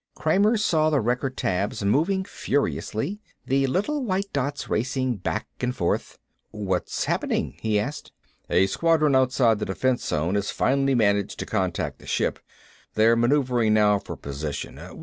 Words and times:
Kramer 0.15 0.57
saw 0.57 0.89
the 0.89 0.99
record 0.99 1.37
tabs 1.37 1.83
moving 1.85 2.25
furiously, 2.25 3.19
the 3.45 3.67
little 3.67 4.03
white 4.03 4.33
dots 4.33 4.67
racing 4.67 5.17
back 5.17 5.45
and 5.59 5.75
forth. 5.75 6.17
"What's 6.49 7.05
happening?" 7.05 7.59
he 7.61 7.79
asked. 7.79 8.11
"A 8.49 8.65
squadron 8.65 9.13
outside 9.15 9.59
the 9.59 9.65
defense 9.65 10.03
zone 10.03 10.33
has 10.33 10.49
finally 10.49 10.95
managed 10.95 11.37
to 11.37 11.45
contact 11.45 11.99
the 11.99 12.07
ship. 12.07 12.39
They're 12.95 13.15
maneuvering 13.15 13.75
now, 13.75 13.99
for 13.99 14.15
position. 14.17 14.79